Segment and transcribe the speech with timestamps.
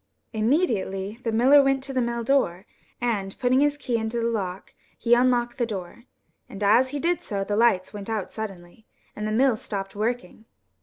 [0.33, 2.65] Immediately the miller went to the mill door,
[2.99, 6.05] and, putting his key into the lock, he unlocked the door;
[6.49, 6.61] The Fairies' Mint.
[6.61, 9.95] 43 and as he did so the lights went out suddenly, and the mill stopped
[9.95, 10.45] working.